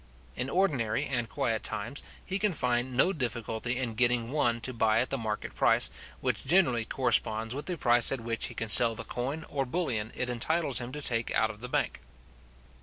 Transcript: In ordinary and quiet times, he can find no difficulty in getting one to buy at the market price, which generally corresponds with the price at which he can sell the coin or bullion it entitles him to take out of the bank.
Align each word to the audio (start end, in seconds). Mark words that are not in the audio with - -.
In 0.35 0.49
ordinary 0.49 1.05
and 1.05 1.29
quiet 1.29 1.61
times, 1.61 2.01
he 2.25 2.39
can 2.39 2.53
find 2.53 2.97
no 2.97 3.13
difficulty 3.13 3.77
in 3.77 3.93
getting 3.93 4.31
one 4.31 4.59
to 4.61 4.73
buy 4.73 4.99
at 4.99 5.11
the 5.11 5.17
market 5.19 5.53
price, 5.53 5.91
which 6.21 6.43
generally 6.43 6.85
corresponds 6.85 7.53
with 7.53 7.67
the 7.67 7.77
price 7.77 8.11
at 8.11 8.19
which 8.21 8.47
he 8.47 8.55
can 8.55 8.67
sell 8.67 8.95
the 8.95 9.03
coin 9.03 9.45
or 9.47 9.63
bullion 9.63 10.11
it 10.15 10.27
entitles 10.27 10.79
him 10.79 10.91
to 10.93 11.03
take 11.03 11.29
out 11.35 11.51
of 11.51 11.59
the 11.59 11.69
bank. 11.69 12.01